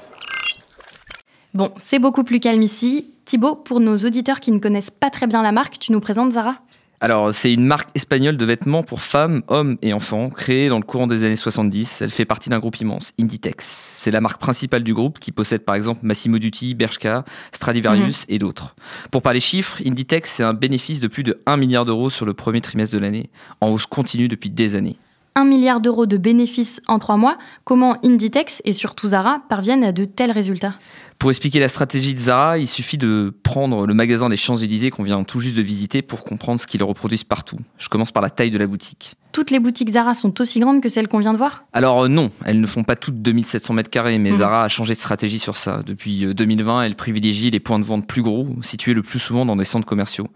Bon, 1.55 1.71
c'est 1.79 1.99
beaucoup 1.99 2.25
plus 2.25 2.41
calme 2.41 2.61
ici. 2.61 3.07
Thibaut, 3.25 3.55
pour 3.55 3.81
nos 3.81 3.97
auditeurs 3.97 4.41
qui 4.41 4.53
ne 4.53 4.59
connaissent 4.59 4.91
pas 4.91 5.09
très 5.09 5.27
bien 5.27 5.41
la 5.41 5.53
marque, 5.53 5.79
tu 5.79 5.93
nous 5.93 6.01
présentes 6.01 6.33
Zara? 6.33 6.57
Alors, 7.03 7.35
c'est 7.35 7.53
une 7.53 7.67
marque 7.67 7.89
espagnole 7.97 8.37
de 8.37 8.45
vêtements 8.45 8.85
pour 8.85 9.03
femmes, 9.03 9.43
hommes 9.49 9.77
et 9.83 9.93
enfants, 9.93 10.31
créée 10.31 10.69
dans 10.69 10.79
le 10.79 10.85
courant 10.85 11.09
des 11.09 11.25
années 11.25 11.35
70. 11.35 12.01
Elle 12.01 12.13
fait 12.13 12.25
partie 12.25 12.49
d'un 12.49 12.61
groupe 12.61 12.79
immense, 12.81 13.13
Inditex. 13.19 13.67
C'est 13.67 14.13
la 14.13 14.21
marque 14.21 14.41
principale 14.41 14.85
du 14.85 14.95
groupe 14.95 15.19
qui 15.19 15.33
possède 15.33 15.65
par 15.65 15.75
exemple 15.75 15.99
Massimo 16.05 16.39
Dutti, 16.39 16.77
Bershka, 16.77 17.25
Stradivarius 17.51 18.29
mhm. 18.29 18.35
et 18.37 18.39
d'autres. 18.39 18.77
Pour 19.11 19.21
parler 19.21 19.41
chiffres, 19.41 19.83
Inditex, 19.85 20.31
c'est 20.31 20.45
un 20.45 20.55
bénéfice 20.55 21.01
de 21.01 21.09
plus 21.09 21.25
de 21.25 21.43
1 21.47 21.57
milliard 21.57 21.85
d'euros 21.85 22.09
sur 22.09 22.25
le 22.25 22.35
premier 22.35 22.61
trimestre 22.61 22.95
de 22.95 23.01
l'année, 23.01 23.31
en 23.61 23.71
hausse 23.71 23.87
continue 23.87 24.29
depuis 24.29 24.51
des 24.51 24.77
années. 24.77 24.97
1 25.35 25.45
milliard 25.45 25.81
d'euros 25.81 26.07
de 26.07 26.17
bénéfices 26.17 26.81
en 26.89 26.99
trois 26.99 27.17
mois, 27.17 27.39
comment 27.65 27.97
Inditex 28.05 28.61
et 28.65 28.73
surtout 28.73 29.09
Zara 29.09 29.43
parviennent 29.49 29.85
à 29.85 29.93
de 29.93 30.05
tels 30.05 30.31
résultats? 30.31 30.75
Pour 31.19 31.31
expliquer 31.31 31.61
la 31.61 31.69
stratégie 31.69 32.15
de 32.15 32.19
Zara, 32.19 32.59
il 32.59 32.67
suffit 32.67 32.99
de 32.99 33.33
prendre 33.45 33.87
le 33.87 33.95
magasin 33.95 34.29
des 34.29 34.37
Champs-Élysées 34.37 34.91
qu'on 34.91 35.05
vient 35.05 35.23
tout 35.23 35.39
juste 35.39 35.57
de 35.57 35.63
visiter 35.63 36.03
pour 36.03 36.25
comprendre 36.25 36.61
ce 36.61 36.67
qu'ils 36.67 36.83
reproduisent 36.83 37.23
partout. 37.23 37.59
Je 37.79 37.89
commence 37.89 38.11
par 38.11 38.23
la 38.23 38.31
taille 38.31 38.51
de 38.51 38.59
la 38.59 38.67
boutique. 38.67 39.15
Toutes 39.31 39.51
les 39.51 39.61
boutiques 39.61 39.91
Zara 39.91 40.15
sont 40.15 40.41
aussi 40.41 40.59
grandes 40.59 40.83
que 40.83 40.89
celles 40.89 41.09
qu'on 41.09 41.21
vient 41.21 41.33
de 41.33 41.39
voir? 41.39 41.65
Alors 41.73 42.03
euh, 42.03 42.09
non, 42.09 42.31
elles 42.45 42.61
ne 42.61 42.67
font 42.67 42.83
pas 42.83 42.97
toutes 42.97 43.23
2700 43.23 43.73
mètres 43.75 43.91
carrés, 43.91 44.19
mais 44.19 44.33
mmh. 44.33 44.37
Zara 44.37 44.65
a 44.65 44.69
changé 44.69 44.95
de 44.95 44.99
stratégie 44.99 45.39
sur 45.39 45.57
ça. 45.57 45.83
Depuis 45.87 46.27
2020, 46.35 46.81
euh, 46.81 46.83
elle 46.83 46.97
privilégie 46.97 47.51
les 47.51 47.61
points 47.61 47.79
de 47.79 47.85
vente 47.85 48.07
plus 48.07 48.23
gros, 48.23 48.49
situés 48.63 48.93
le 48.93 49.03
plus 49.03 49.21
souvent 49.21 49.47
dans 49.47 49.57
des 49.57 49.65
centres 49.65 49.87
commerciaux. 49.87 50.27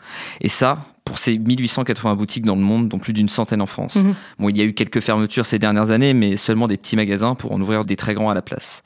Et 0.41 0.49
ça, 0.49 0.79
pour 1.07 1.17
ces 1.19 1.39
1880 1.39 2.17
boutiques 2.17 2.45
dans 2.45 2.57
le 2.57 2.61
monde, 2.61 2.89
dont 2.89 2.99
plus 2.99 3.15
d'une 3.15 3.31
centaine 3.31 3.63
en 3.63 3.67
France. 3.67 3.97
Mmh. 3.97 4.13
Bon, 4.39 4.49
il 4.51 4.59
y 4.59 4.61
a 4.61 4.65
eu 4.65 4.75
quelques 4.75 5.01
fermetures 5.01 5.47
ces 5.47 5.59
dernières 5.59 5.91
années, 5.91 6.13
mais 6.13 6.37
seulement 6.37 6.69
des 6.69 6.77
petits 6.77 6.97
magasins 6.97 7.35
pour 7.35 7.53
en 7.53 7.61
ouvrir 7.61 7.87
des 7.87 7.97
très 7.97 8.13
grands 8.13 8.29
à 8.29 8.35
la 8.35 8.43
place. 8.43 8.83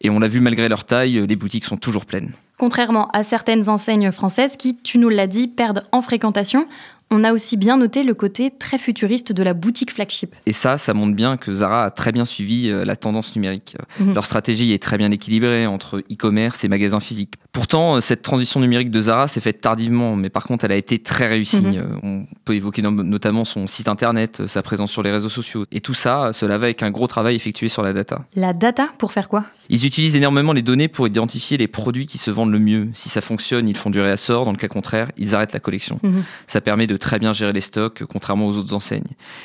Et 0.00 0.08
on 0.08 0.20
l'a 0.20 0.28
vu, 0.28 0.40
malgré 0.40 0.68
leur 0.68 0.84
taille, 0.84 1.26
les 1.26 1.36
boutiques 1.36 1.64
sont 1.64 1.76
toujours 1.76 2.06
pleines. 2.06 2.32
Contrairement 2.56 3.08
à 3.12 3.22
certaines 3.22 3.68
enseignes 3.68 4.10
françaises 4.10 4.56
qui, 4.56 4.76
tu 4.76 4.98
nous 4.98 5.08
l'as 5.08 5.26
dit, 5.26 5.48
perdent 5.48 5.84
en 5.92 6.02
fréquentation, 6.02 6.66
on 7.10 7.24
a 7.24 7.32
aussi 7.32 7.56
bien 7.56 7.76
noté 7.76 8.02
le 8.02 8.14
côté 8.14 8.50
très 8.50 8.78
futuriste 8.78 9.32
de 9.32 9.42
la 9.42 9.54
boutique 9.54 9.92
flagship. 9.92 10.34
Et 10.44 10.52
ça, 10.52 10.76
ça 10.76 10.92
montre 10.92 11.14
bien 11.14 11.36
que 11.36 11.54
Zara 11.54 11.84
a 11.84 11.90
très 11.90 12.12
bien 12.12 12.24
suivi 12.24 12.68
euh, 12.68 12.84
la 12.84 12.96
tendance 12.96 13.34
numérique. 13.34 13.76
Mhm. 14.00 14.14
Leur 14.14 14.26
stratégie 14.26 14.72
est 14.72 14.82
très 14.82 14.98
bien 14.98 15.10
équilibrée 15.10 15.66
entre 15.66 16.00
e-commerce 16.00 16.64
et 16.64 16.68
magasins 16.68 17.00
physiques. 17.00 17.34
Pourtant, 17.52 17.96
euh, 17.96 18.00
cette 18.00 18.22
transition 18.22 18.60
numérique 18.60 18.90
de 18.90 19.00
Zara 19.02 19.26
s'est 19.26 19.40
faite 19.40 19.60
tardivement, 19.60 20.14
mais 20.16 20.28
par 20.30 20.44
contre, 20.44 20.64
elle 20.66 20.72
a 20.72 20.76
été 20.76 20.98
très 20.98 21.26
réussie. 21.26 21.62
Mhm. 21.62 21.76
Euh, 21.76 21.84
On 22.02 22.26
peut 22.44 22.54
évoquer 22.54 22.82
no- 22.82 22.90
notamment 22.90 23.44
son 23.44 23.66
site 23.66 23.88
internet, 23.88 24.40
euh, 24.40 24.46
sa 24.46 24.62
présence 24.62 24.92
sur 24.92 25.02
les 25.02 25.10
réseaux 25.10 25.28
sociaux. 25.28 25.64
Et 25.72 25.80
tout 25.80 25.94
ça, 25.94 26.30
cela 26.32 26.58
va 26.58 26.64
avec 26.66 26.82
un 26.82 26.90
gros 26.90 27.06
travail 27.06 27.34
effectué 27.36 27.68
sur 27.68 27.82
la 27.82 27.92
data. 27.92 28.24
La 28.36 28.52
data, 28.52 28.88
pour 28.98 29.12
faire 29.12 29.28
quoi? 29.28 29.44
Ils 29.70 29.84
utilisent 29.86 30.14
énormément 30.14 30.52
les 30.52 30.62
données 30.62 30.88
pour 30.88 31.06
identifier 31.06 31.56
les 31.56 31.66
produits 31.68 32.06
qui 32.06 32.18
se 32.18 32.30
vendent 32.30 32.52
le 32.52 32.58
mieux. 32.58 32.88
Si 32.94 33.08
ça 33.08 33.20
fonctionne, 33.20 33.68
ils 33.68 33.76
font 33.76 33.90
du 33.90 34.00
réassort. 34.00 34.44
Dans 34.44 34.52
le 34.52 34.56
cas 34.58 34.68
contraire, 34.68 35.10
ils 35.16 35.34
arrêtent 35.34 35.52
la 35.54 35.60
collection. 35.60 35.98
Mhm. 36.02 36.22
Ça 36.46 36.60
permet 36.60 36.86
de 36.86 36.96
très 36.96 37.18
bien 37.18 37.32
gérer 37.32 37.52
les 37.52 37.60
stocks, 37.62 38.04
contrairement 38.04 38.46
aux 38.46 38.56
autres 38.56 38.74
enseignes. 38.74 39.02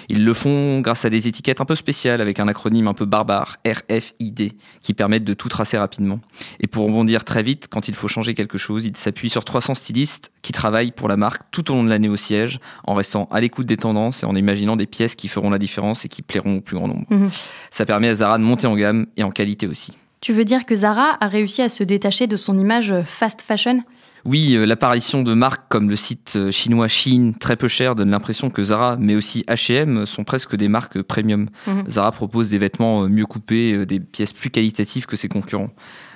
Ils 0.09 0.23
le 0.23 0.33
font 0.33 0.81
grâce 0.81 1.05
à 1.05 1.09
des 1.09 1.27
étiquettes 1.27 1.61
un 1.61 1.65
peu 1.65 1.75
spéciales 1.75 2.21
avec 2.21 2.39
un 2.39 2.47
acronyme 2.47 2.87
un 2.87 2.93
peu 2.93 3.05
barbare, 3.05 3.57
RFID, 3.65 4.51
qui 4.81 4.93
permettent 4.93 5.23
de 5.25 5.33
tout 5.33 5.49
tracer 5.49 5.77
rapidement. 5.77 6.19
Et 6.59 6.67
pour 6.67 6.85
rebondir 6.85 7.23
très 7.23 7.43
vite, 7.43 7.67
quand 7.69 7.87
il 7.87 7.93
faut 7.95 8.02
changer 8.07 8.33
quelque 8.33 8.57
chose, 8.57 8.85
ils 8.85 8.95
s'appuient 8.97 9.29
sur 9.29 9.43
300 9.43 9.75
stylistes 9.75 10.31
qui 10.41 10.51
travaillent 10.51 10.91
pour 10.91 11.07
la 11.07 11.17
marque 11.17 11.43
tout 11.51 11.71
au 11.71 11.75
long 11.75 11.83
de 11.83 11.89
l'année 11.89 12.09
au 12.09 12.15
siège, 12.15 12.59
en 12.85 12.93
restant 12.93 13.27
à 13.31 13.39
l'écoute 13.41 13.67
des 13.67 13.77
tendances 13.77 14.23
et 14.23 14.25
en 14.25 14.35
imaginant 14.35 14.75
des 14.75 14.87
pièces 14.87 15.15
qui 15.15 15.27
feront 15.27 15.49
la 15.49 15.59
différence 15.59 16.05
et 16.05 16.09
qui 16.09 16.21
plairont 16.21 16.57
au 16.57 16.61
plus 16.61 16.75
grand 16.75 16.87
nombre. 16.87 17.05
Mhm. 17.09 17.29
Ça 17.69 17.85
permet 17.85 18.09
à 18.09 18.15
Zara 18.15 18.37
de 18.37 18.43
monter 18.43 18.67
en 18.67 18.75
gamme 18.75 19.05
et 19.17 19.23
en 19.23 19.31
qualité 19.31 19.67
aussi. 19.67 19.93
Tu 20.21 20.31
veux 20.31 20.45
dire 20.45 20.65
que 20.65 20.73
Zara 20.73 21.17
a 21.19 21.27
réussi 21.27 21.61
à 21.61 21.67
se 21.67 21.83
détacher 21.83 22.27
de 22.27 22.37
son 22.37 22.57
image 22.57 22.93
fast 23.05 23.41
fashion? 23.41 23.83
Oui, 24.25 24.55
euh, 24.55 24.65
l'apparition 24.65 25.21
de 25.21 25.33
marques 25.33 25.65
comme 25.67 25.89
le 25.89 25.97
site 25.97 26.37
euh, 26.37 26.49
chinois 26.49 26.87
Shein, 26.87 27.33
très 27.37 27.57
peu 27.57 27.67
cher, 27.67 27.93
donne 27.93 28.09
l'impression 28.09 28.49
que 28.49 28.63
Zara, 28.63 28.95
mais 28.97 29.15
aussi 29.15 29.43
H&M, 29.49 30.05
sont 30.05 30.23
presque 30.23 30.55
des 30.55 30.69
marques 30.69 31.01
premium. 31.01 31.49
Mhm. 31.67 31.89
Zara 31.89 32.11
propose 32.13 32.49
des 32.49 32.57
vêtements 32.57 33.03
euh, 33.03 33.07
mieux 33.09 33.25
coupés, 33.25 33.85
des 33.85 33.99
pièces 33.99 34.31
plus 34.31 34.49
qualitatives 34.49 35.07
que 35.07 35.17
ses 35.17 35.27
concurrents. 35.27 35.71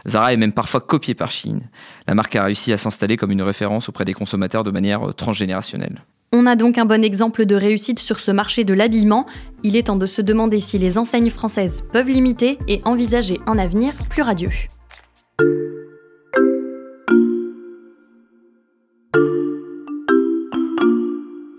Zara 0.10 0.34
est 0.34 0.38
même 0.38 0.54
parfois 0.54 0.82
copiée 0.82 1.16
par 1.16 1.32
Shein. 1.32 1.60
La 2.08 2.16
marque 2.16 2.36
a 2.36 2.44
réussi 2.44 2.72
à 2.74 2.78
s'installer 2.78 3.18
comme 3.18 3.32
une 3.32 3.42
référence 3.42 3.90
auprès 3.90 4.06
des 4.06 4.14
consommateurs 4.14 4.64
de 4.64 4.72
manière 4.72 5.10
euh, 5.10 5.14
transgénérationnelle. 5.14 6.04
On 6.34 6.46
a 6.46 6.56
donc 6.56 6.78
un 6.78 6.86
bon 6.86 7.04
exemple 7.04 7.46
de 7.46 7.56
réussite 7.56 8.00
sur 8.00 8.20
ce 8.20 8.32
marché 8.32 8.64
de 8.64 8.74
l'habillement. 8.74 9.26
Il 9.64 9.78
est 9.78 9.84
temps 9.84 9.96
de 9.96 10.06
se 10.06 10.22
demander 10.22 10.60
si 10.60 10.78
les 10.78 10.98
enseignes 10.98 11.30
françaises 11.30 11.84
peuvent 11.92 12.10
l'imiter 12.10 12.58
et 12.68 12.82
envisager 12.84 13.40
un 13.48 13.58
avenir 13.58 13.94
plus 14.10 14.24
radieux. 14.24 14.52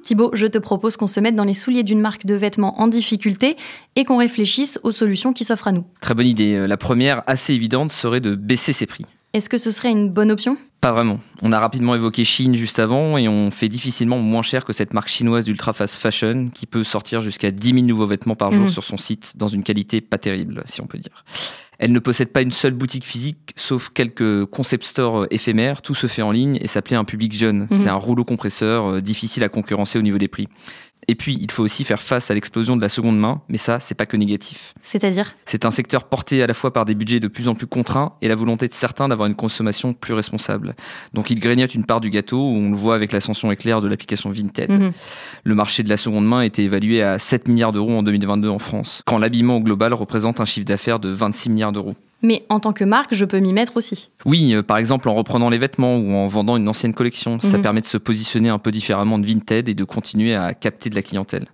Thibaut, 0.09 0.31
je 0.33 0.47
te 0.47 0.57
propose 0.57 0.97
qu'on 0.97 1.07
se 1.07 1.21
mette 1.21 1.37
dans 1.37 1.45
les 1.45 1.53
souliers 1.53 1.83
d'une 1.83 2.00
marque 2.00 2.25
de 2.25 2.35
vêtements 2.35 2.81
en 2.81 2.87
difficulté 2.88 3.59
et 3.95 4.07
qu'on 4.07 4.17
réfléchisse 4.17 4.81
aux 4.83 4.91
solutions 4.91 5.35
qui 5.35 5.45
s'offrent 5.45 5.69
à 5.69 5.73
nous. 5.73 5.85
Très 6.00 6.15
bonne 6.15 6.27
idée. 6.27 6.55
Euh, 6.55 6.67
La 6.67 6.79
première, 6.79 7.23
assez 7.27 7.53
évidente, 7.53 7.93
serait 7.93 8.21
de 8.23 8.35
baisser 8.35 8.73
ses 8.73 8.87
prix. 8.87 9.05
Est-ce 9.35 9.50
que 9.50 9.59
ce 9.59 9.71
serait 9.71 9.91
une 9.91 10.09
bonne 10.09 10.31
option? 10.31 10.57
Pas 10.81 10.93
vraiment. 10.93 11.21
On 11.43 11.53
a 11.53 11.61
rapidement 11.61 11.95
évoqué 11.95 12.25
Chine 12.25 12.55
juste 12.55 12.79
avant 12.79 13.19
et 13.19 13.29
on 13.29 13.50
fait 13.50 13.69
difficilement 13.69 14.19
moins 14.19 14.41
cher 14.41 14.65
que 14.65 14.73
cette 14.73 14.95
marque 14.95 15.09
chinoise 15.09 15.45
d'ultra 15.45 15.75
fast 15.75 15.97
fashion 15.97 16.49
qui 16.55 16.65
peut 16.65 16.85
sortir 16.85 17.21
jusqu'à 17.21 17.50
10 17.50 17.75
000 17.75 17.85
nouveaux 17.85 18.07
vêtements 18.07 18.35
par 18.35 18.50
jour 18.50 18.62
Mhm. 18.65 18.71
sur 18.71 18.85
son 18.85 18.97
site 18.97 19.35
dans 19.37 19.49
une 19.49 19.62
qualité 19.62 20.00
pas 20.00 20.17
terrible, 20.17 20.62
si 20.65 20.81
on 20.81 20.87
peut 20.87 20.97
dire. 20.97 21.23
Elle 21.79 21.93
ne 21.93 22.01
possède 22.01 22.31
pas 22.33 22.43
une 22.43 22.51
seule 22.51 22.75
boutique 22.75 23.05
physique, 23.05 23.53
sauf 23.57 23.89
quelques 23.89 24.47
concept 24.47 24.85
stores 24.85 25.23
euh, 25.23 25.27
éphémères. 25.31 25.81
Tout 25.81 25.95
se 25.95 26.09
fait 26.09 26.23
en 26.23 26.33
ligne 26.33 26.59
et 26.61 26.67
ça 26.67 26.83
plaît 26.83 26.97
à 26.97 26.99
un 26.99 27.05
public 27.05 27.33
jeune. 27.33 27.69
Mhm. 27.71 27.77
C'est 27.77 27.89
un 27.89 27.95
rouleau 27.95 28.25
compresseur 28.25 28.87
euh, 28.87 29.01
difficile 29.01 29.45
à 29.45 29.49
concurrencer 29.49 29.99
au 29.99 30.03
niveau 30.03 30.19
des 30.19 30.29
prix. 30.29 30.49
Et 31.11 31.15
puis, 31.15 31.38
il 31.41 31.50
faut 31.50 31.62
aussi 31.62 31.85
faire 31.85 32.03
face 32.03 32.31
à 32.31 32.35
l'explosion 32.35 32.77
de 32.77 32.83
la 32.83 32.91
seconde 32.91 33.19
main, 33.19 33.41
mais 33.49 33.57
ça, 33.57 33.81
c'est 33.81 33.95
pas 33.95 34.05
que 34.05 34.19
négatif. 34.19 34.75
C'est-à-dire? 34.83 35.35
C'est 35.47 35.65
un 35.65 35.71
secteur 35.71 36.05
porté 36.05 36.43
à 36.43 36.47
la 36.47 36.53
fois 36.53 36.71
par 36.71 36.85
des 36.85 36.95
budgets 36.95 37.19
de 37.19 37.29
plus 37.29 37.49
en 37.49 37.55
plus 37.55 37.67
contraints 37.67 38.12
et 38.21 38.29
la 38.29 38.35
volonté 38.35 38.69
de 38.69 38.75
certains 38.75 39.09
d'avoir 39.09 39.27
une 39.27 39.35
consommation 39.35 39.95
plus 39.95 40.12
responsable. 40.12 40.77
Donc 41.15 41.31
il 41.31 41.41
grignote 41.41 41.75
une 41.75 41.85
part 41.85 42.00
du 42.00 42.11
gâteau, 42.11 42.38
où 42.38 42.57
on 42.57 42.71
le 42.71 42.77
voit 42.77 42.95
avec 42.95 43.12
l'ascension 43.12 43.50
éclair 43.50 43.81
de 43.81 43.88
l'application 43.88 44.31
Vinted. 44.31 44.71
Mhm. 44.71 44.93
Le 45.45 45.55
marché 45.55 45.83
de 45.83 45.88
la 45.88 45.97
seconde 45.97 46.27
main 46.27 46.43
était 46.43 46.65
évalué 46.65 47.03
à 47.03 47.19
7 47.19 47.49
milliards 47.49 47.73
d'euros 47.73 47.97
en 47.97 48.03
2022 48.03 48.50
en 48.50 48.59
France, 48.59 49.03
quand 49.07 49.17
l'habillement 49.17 49.57
au 49.57 49.61
global 49.61 49.95
représente 49.95 50.41
un 50.41 50.45
chiffre 50.45 50.67
d'affaires 50.67 51.00
de 51.00 51.09
26 51.09 51.49
milliards 51.49 51.73
d'euros. 51.73 51.95
Mais 52.23 52.45
en 52.49 52.59
tant 52.59 52.73
que 52.73 52.83
marque, 52.85 53.15
je 53.15 53.25
peux 53.25 53.39
m'y 53.39 53.53
mettre 53.53 53.77
aussi. 53.77 54.09
Oui, 54.27 54.53
euh, 54.53 54.63
par 54.63 54.79
exemple 54.79 55.09
en 55.09 55.15
reprenant 55.15 55.51
les 55.51 55.59
vêtements 55.59 55.97
ou 55.97 56.13
en 56.15 56.27
vendant 56.27 56.57
une 56.57 56.69
ancienne 56.69 56.93
collection, 56.93 57.39
ça 57.41 57.57
Mhm. 57.59 57.63
permet 57.63 57.81
de 57.81 57.87
se 57.87 57.97
positionner 57.99 58.49
un 58.49 58.59
peu 58.59 58.73
différemment 58.73 59.19
de 59.21 59.27
Vinted 59.27 59.69
et 59.69 59.75
de 59.75 59.85
continuer 59.85 60.35
à 60.35 60.53
capter 60.55 60.91
de 60.91 60.97
la 60.97 61.03
clientèle. 61.03 61.47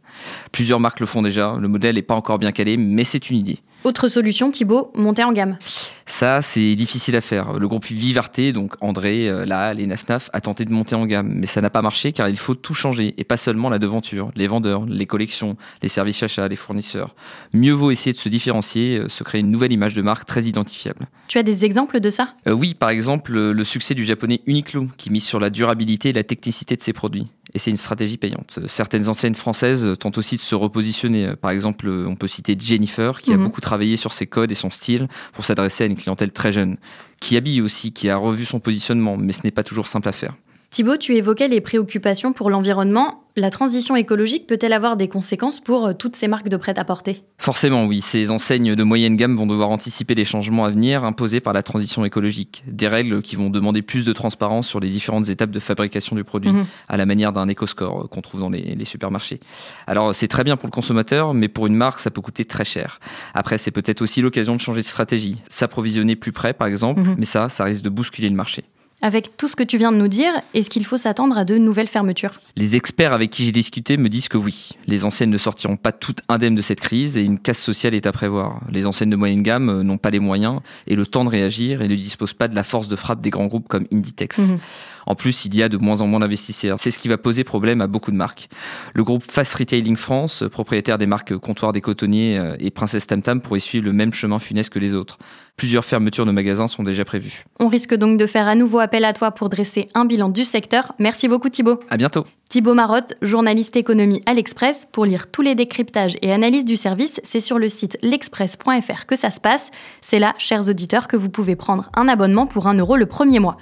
Plusieurs 0.52 0.80
marques 0.80 1.00
le 1.00 1.06
font 1.06 1.20
déjà, 1.22 1.56
le 1.60 1.68
modèle 1.68 1.96
n'est 1.96 2.02
pas 2.02 2.14
encore 2.14 2.38
bien 2.38 2.52
calé, 2.52 2.76
mais 2.78 3.04
c'est 3.04 3.28
une 3.28 3.36
idée. 3.36 3.58
Autre 3.84 4.08
solution, 4.08 4.50
Thibaut, 4.50 4.90
monter 4.94 5.24
en 5.24 5.32
gamme? 5.32 5.58
Ça, 6.06 6.40
c'est 6.40 6.74
difficile 6.74 7.16
à 7.16 7.20
faire. 7.20 7.58
Le 7.58 7.68
groupe 7.68 7.84
Vivarté, 7.84 8.54
donc 8.54 8.76
André, 8.80 9.28
euh, 9.28 9.44
La 9.44 9.60
Halle 9.60 9.78
et 9.78 9.86
Nafnaf, 9.86 10.30
a 10.32 10.40
tenté 10.40 10.64
de 10.64 10.72
monter 10.72 10.94
en 10.94 11.04
gamme, 11.04 11.30
mais 11.34 11.44
ça 11.46 11.60
n'a 11.60 11.68
pas 11.68 11.82
marché 11.82 12.12
car 12.12 12.30
il 12.30 12.38
faut 12.38 12.54
tout 12.54 12.72
changer, 12.72 13.12
et 13.18 13.24
pas 13.24 13.36
seulement 13.36 13.68
la 13.68 13.78
devanture, 13.78 14.30
les 14.36 14.46
vendeurs, 14.46 14.86
les 14.86 15.04
collections, 15.04 15.58
les 15.82 15.90
services 15.90 16.22
achats, 16.22 16.48
les 16.48 16.56
fournisseurs. 16.56 17.14
Mieux 17.52 17.74
vaut 17.74 17.90
essayer 17.90 18.14
de 18.14 18.18
se 18.18 18.30
différencier, 18.30 18.96
euh, 18.96 19.08
se 19.10 19.22
créer 19.22 19.42
une 19.42 19.50
nouvelle 19.50 19.72
image 19.72 19.92
de 19.92 20.00
marque 20.00 20.24
très 20.26 20.44
identifiable. 20.44 21.06
Tu 21.28 21.36
as 21.36 21.42
des 21.42 21.66
exemples 21.66 22.00
de 22.00 22.08
ça? 22.08 22.34
Euh, 22.48 22.52
oui, 22.52 22.72
par 22.72 22.88
exemple, 22.88 23.32
le 23.34 23.64
succès 23.64 23.94
du 23.94 24.06
japonais 24.06 24.40
Uniqlo, 24.46 24.88
qui 24.96 25.10
mise 25.10 25.24
sur 25.24 25.40
la 25.40 25.50
durabilité 25.50 26.08
et 26.08 26.12
la 26.14 26.24
technicité 26.24 26.74
de 26.74 26.80
ses 26.80 26.94
produits. 26.94 27.28
Et 27.52 27.58
c'est 27.58 27.70
une 27.70 27.76
stratégie 27.76 28.16
payante. 28.16 28.58
Certaines 28.66 29.08
enseignes 29.08 29.34
françaises 29.34 29.94
tentent 30.00 30.18
aussi 30.18 30.36
de 30.36 30.40
se 30.40 30.54
repositionner. 30.54 31.36
Par 31.36 31.50
exemple, 31.50 31.88
on 31.88 32.16
peut 32.16 32.26
citer 32.26 32.56
Jennifer, 32.58 33.20
qui 33.20 33.32
a 33.32 33.36
Mhm. 33.36 33.44
beaucoup 33.44 33.60
travaillé 33.60 33.96
sur 33.96 34.12
ses 34.12 34.26
codes 34.26 34.50
et 34.50 34.54
son 34.56 34.70
style 34.70 35.08
pour 35.32 35.44
s'adresser 35.44 35.84
à 35.84 35.86
une 35.86 35.96
clientèle 35.96 36.32
très 36.32 36.52
jeune. 36.52 36.78
Qui 37.20 37.36
habille 37.36 37.60
aussi, 37.62 37.92
qui 37.92 38.08
a 38.10 38.16
revu 38.16 38.44
son 38.44 38.60
positionnement, 38.60 39.16
mais 39.16 39.32
ce 39.32 39.42
n'est 39.44 39.50
pas 39.50 39.62
toujours 39.62 39.88
simple 39.88 40.08
à 40.08 40.12
faire. 40.12 40.34
Thibaut, 40.74 40.96
tu 40.96 41.14
évoquais 41.14 41.46
les 41.46 41.60
préoccupations 41.60 42.32
pour 42.32 42.50
l'environnement. 42.50 43.20
La 43.36 43.50
transition 43.50 43.94
écologique 43.94 44.48
peut-elle 44.48 44.72
avoir 44.72 44.96
des 44.96 45.06
conséquences 45.06 45.60
pour 45.60 45.86
euh, 45.86 45.92
toutes 45.92 46.16
ces 46.16 46.26
marques 46.26 46.48
de 46.48 46.56
prêt-à-porter? 46.56 47.22
Forcément, 47.38 47.84
oui, 47.84 48.00
ces 48.00 48.28
enseignes 48.32 48.74
de 48.74 48.82
moyenne 48.82 49.14
gamme 49.14 49.36
vont 49.36 49.46
devoir 49.46 49.68
anticiper 49.70 50.16
les 50.16 50.24
changements 50.24 50.64
à 50.64 50.70
venir 50.70 51.04
imposés 51.04 51.38
par 51.38 51.52
la 51.52 51.62
transition 51.62 52.04
écologique. 52.04 52.64
Des 52.66 52.88
règles 52.88 53.22
qui 53.22 53.36
vont 53.36 53.50
demander 53.50 53.82
plus 53.82 54.04
de 54.04 54.12
transparence 54.12 54.66
sur 54.66 54.80
les 54.80 54.88
différentes 54.88 55.28
étapes 55.28 55.52
de 55.52 55.60
fabrication 55.60 56.16
du 56.16 56.24
produit, 56.24 56.50
Mhm. 56.50 56.66
à 56.88 56.96
la 56.96 57.06
manière 57.06 57.32
d'un 57.32 57.46
éco-score 57.46 58.02
euh, 58.02 58.06
qu'on 58.08 58.20
trouve 58.20 58.40
dans 58.40 58.50
les, 58.50 58.74
les 58.74 58.84
supermarchés. 58.84 59.38
Alors, 59.86 60.12
c'est 60.12 60.26
très 60.26 60.42
bien 60.42 60.56
pour 60.56 60.66
le 60.66 60.72
consommateur, 60.72 61.34
mais 61.34 61.46
pour 61.46 61.68
une 61.68 61.76
marque, 61.76 62.00
ça 62.00 62.10
peut 62.10 62.20
coûter 62.20 62.44
très 62.46 62.64
cher. 62.64 62.98
Après, 63.32 63.58
c'est 63.58 63.70
peut-être 63.70 64.02
aussi 64.02 64.22
l'occasion 64.22 64.56
de 64.56 64.60
changer 64.60 64.80
de 64.80 64.86
stratégie. 64.86 65.38
S'approvisionner 65.48 66.16
plus 66.16 66.32
près, 66.32 66.52
par 66.52 66.66
exemple, 66.66 67.00
Mhm. 67.00 67.14
mais 67.16 67.26
ça, 67.26 67.48
ça 67.48 67.62
risque 67.62 67.82
de 67.82 67.90
bousculer 67.90 68.28
le 68.28 68.34
marché. 68.34 68.64
Avec 69.04 69.36
tout 69.36 69.48
ce 69.48 69.54
que 69.54 69.62
tu 69.62 69.76
viens 69.76 69.92
de 69.92 69.98
nous 69.98 70.08
dire, 70.08 70.32
est-ce 70.54 70.70
qu'il 70.70 70.86
faut 70.86 70.96
s'attendre 70.96 71.36
à 71.36 71.44
de 71.44 71.58
nouvelles 71.58 71.88
fermetures 71.88 72.40
Les 72.56 72.74
experts 72.74 73.12
avec 73.12 73.28
qui 73.28 73.44
j'ai 73.44 73.52
discuté 73.52 73.98
me 73.98 74.08
disent 74.08 74.28
que 74.28 74.38
oui. 74.38 74.70
Les 74.86 75.04
enseignes 75.04 75.28
ne 75.28 75.36
sortiront 75.36 75.76
pas 75.76 75.92
toutes 75.92 76.20
indemnes 76.30 76.54
de 76.54 76.62
cette 76.62 76.80
crise 76.80 77.18
et 77.18 77.20
une 77.20 77.38
casse 77.38 77.58
sociale 77.58 77.92
est 77.92 78.06
à 78.06 78.12
prévoir. 78.12 78.62
Les 78.72 78.86
enseignes 78.86 79.10
de 79.10 79.16
moyenne 79.16 79.42
gamme 79.42 79.68
euh, 79.68 79.82
n'ont 79.82 79.98
pas 79.98 80.08
les 80.08 80.20
moyens 80.20 80.60
et 80.86 80.96
le 80.96 81.04
temps 81.04 81.26
de 81.26 81.28
réagir 81.28 81.82
et 81.82 81.88
ne 81.88 81.94
disposent 81.94 82.32
pas 82.32 82.48
de 82.48 82.54
la 82.54 82.64
force 82.64 82.88
de 82.88 82.96
frappe 82.96 83.20
des 83.20 83.28
grands 83.28 83.44
groupes 83.44 83.68
comme 83.68 83.86
Inditex. 83.92 84.38
Mhm. 84.38 84.58
En 85.06 85.14
plus, 85.14 85.44
il 85.44 85.54
y 85.54 85.62
a 85.62 85.68
de 85.68 85.76
moins 85.76 86.00
en 86.00 86.06
moins 86.06 86.20
d'investisseurs. 86.20 86.78
C'est 86.80 86.90
ce 86.90 86.98
qui 86.98 87.08
va 87.08 87.18
poser 87.18 87.44
problème 87.44 87.80
à 87.80 87.86
beaucoup 87.86 88.10
de 88.10 88.16
marques. 88.16 88.48
Le 88.94 89.04
groupe 89.04 89.22
Fast 89.22 89.54
Retailing 89.54 89.96
France, 89.96 90.44
propriétaire 90.50 90.98
des 90.98 91.06
marques 91.06 91.36
Comptoir 91.36 91.72
des 91.72 91.80
Cotonniers 91.80 92.38
euh, 92.38 92.56
et 92.58 92.70
Princesse 92.70 93.06
Tam 93.06 93.22
Tam, 93.22 93.40
pourrait 93.40 93.60
suivre 93.60 93.84
le 93.84 93.92
même 93.92 94.12
chemin 94.12 94.38
funeste 94.38 94.70
que 94.70 94.78
les 94.78 94.94
autres. 94.94 95.18
Plusieurs 95.56 95.84
fermetures 95.84 96.26
de 96.26 96.32
magasins 96.32 96.66
sont 96.66 96.82
déjà 96.82 97.04
prévues. 97.04 97.44
On 97.60 97.68
risque 97.68 97.94
donc 97.94 98.18
de 98.18 98.26
faire 98.26 98.48
à 98.48 98.56
nouveau 98.56 98.80
appel 98.80 99.04
à 99.04 99.12
toi 99.12 99.30
pour 99.30 99.48
dresser 99.48 99.88
un 99.94 100.04
bilan 100.04 100.28
du 100.28 100.42
secteur. 100.44 100.92
Merci 100.98 101.28
beaucoup 101.28 101.48
Thibaut. 101.48 101.78
À 101.90 101.96
bientôt. 101.96 102.26
Thibaut 102.48 102.74
Marotte, 102.74 103.14
journaliste 103.22 103.76
économie 103.76 104.20
à 104.26 104.34
l'Express. 104.34 104.86
Pour 104.90 105.04
lire 105.04 105.30
tous 105.30 105.42
les 105.42 105.54
décryptages 105.54 106.16
et 106.22 106.32
analyses 106.32 106.64
du 106.64 106.76
service, 106.76 107.20
c'est 107.24 107.40
sur 107.40 107.58
le 107.58 107.68
site 107.68 107.98
l'express.fr 108.02 109.06
que 109.06 109.16
ça 109.16 109.30
se 109.30 109.40
passe. 109.40 109.70
C'est 110.00 110.18
là, 110.18 110.34
chers 110.38 110.68
auditeurs, 110.68 111.08
que 111.08 111.16
vous 111.16 111.30
pouvez 111.30 111.56
prendre 111.56 111.90
un 111.94 112.08
abonnement 112.08 112.46
pour 112.46 112.66
1 112.66 112.74
euro 112.74 112.96
le 112.96 113.06
premier 113.06 113.38
mois. 113.38 113.56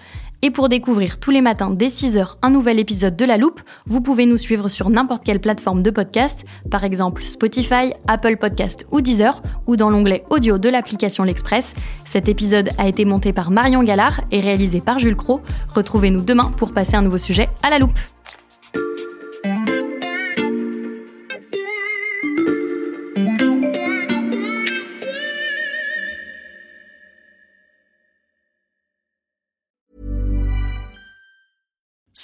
Et 0.44 0.50
pour 0.50 0.68
découvrir 0.68 1.20
tous 1.20 1.30
les 1.30 1.40
matins 1.40 1.70
dès 1.70 1.86
6h 1.86 2.34
un 2.42 2.50
nouvel 2.50 2.80
épisode 2.80 3.14
de 3.14 3.24
La 3.24 3.36
Loupe, 3.36 3.60
vous 3.86 4.00
pouvez 4.00 4.26
nous 4.26 4.38
suivre 4.38 4.68
sur 4.68 4.90
n'importe 4.90 5.22
quelle 5.24 5.40
plateforme 5.40 5.84
de 5.84 5.90
podcast, 5.90 6.44
par 6.68 6.82
exemple 6.82 7.22
Spotify, 7.22 7.92
Apple 8.08 8.36
Podcast 8.36 8.84
ou 8.90 9.00
Deezer, 9.00 9.40
ou 9.68 9.76
dans 9.76 9.88
l'onglet 9.88 10.24
audio 10.30 10.58
de 10.58 10.68
l'application 10.68 11.22
L'Express. 11.22 11.74
Cet 12.04 12.28
épisode 12.28 12.70
a 12.76 12.88
été 12.88 13.04
monté 13.04 13.32
par 13.32 13.52
Marion 13.52 13.84
Gallard 13.84 14.20
et 14.32 14.40
réalisé 14.40 14.80
par 14.80 14.98
Jules 14.98 15.14
Cro. 15.14 15.40
Retrouvez-nous 15.68 16.22
demain 16.22 16.50
pour 16.56 16.72
passer 16.72 16.96
un 16.96 17.02
nouveau 17.02 17.18
sujet 17.18 17.48
à 17.62 17.70
la 17.70 17.78
loupe. 17.78 18.00